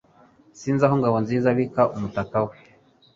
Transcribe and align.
Sinzi 0.59 0.83
aho 0.85 0.95
Ngabonziza 0.99 1.47
abika 1.53 1.81
umutaka 1.95 2.37
we 2.47 2.55